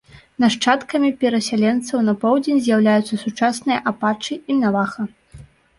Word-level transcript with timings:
Нашчадкамі 0.43 1.11
перасяленцаў 1.25 1.97
на 2.07 2.13
поўдзень 2.25 2.63
з'яўляюцца 2.69 3.23
сучасныя 3.27 3.79
апачы 3.95 4.33
і 4.51 4.59
наваха. 4.65 5.01